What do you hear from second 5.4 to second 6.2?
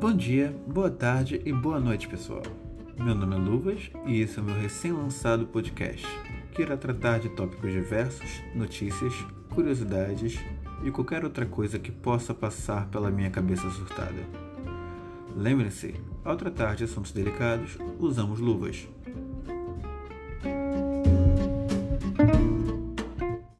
podcast,